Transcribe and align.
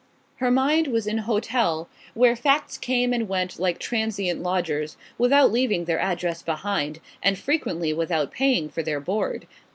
'Her 0.37 0.49
mind 0.49 0.87
was 0.87 1.05
an 1.05 1.19
hotel 1.29 1.87
where 2.15 2.35
facts 2.35 2.75
came 2.79 3.13
and 3.13 3.29
went 3.29 3.59
like 3.59 3.77
transient 3.77 4.41
lodgers, 4.41 4.97
without 5.19 5.51
leaving 5.51 5.85
their 5.85 5.99
address 5.99 6.41
behind, 6.41 6.99
and 7.21 7.37
frequently 7.37 7.93
without 7.93 8.31
paying 8.31 8.67
for 8.67 8.81
their 8.81 8.99
board. 8.99 9.45